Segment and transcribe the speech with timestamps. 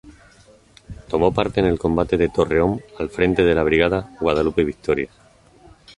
[1.09, 5.11] Tomó parte en el combate de Torreón al frente de la Brigada "Guadalupe Victoria".